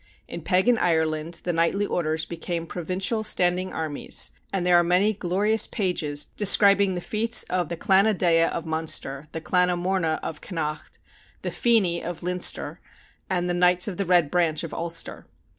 In 0.27 0.41
pagan 0.41 0.79
Ireland 0.79 1.41
the 1.43 1.53
knightly 1.53 1.85
orders 1.85 2.25
became 2.25 2.65
provincial 2.65 3.23
standing 3.23 3.71
armies, 3.71 4.31
and 4.51 4.65
there 4.65 4.75
are 4.79 4.83
many 4.83 5.13
glorious 5.13 5.67
pages 5.67 6.25
describing 6.35 6.95
the 6.95 7.01
feats 7.01 7.43
of 7.51 7.69
the 7.69 7.77
Clanna 7.77 8.15
Deagha 8.15 8.49
of 8.49 8.65
Munster, 8.65 9.27
the 9.31 9.39
Clanna 9.41 9.77
Morna 9.77 10.19
of 10.23 10.41
Connacht, 10.41 10.97
the 11.43 11.49
Feni 11.51 12.03
of 12.03 12.23
Leinster, 12.23 12.79
and 13.29 13.47
the 13.47 13.53
Knights 13.53 13.87
of 13.87 13.97
the 13.97 14.05
Red 14.05 14.31
Branch 14.31 14.63
of 14.63 14.73
Ulster. 14.73 15.27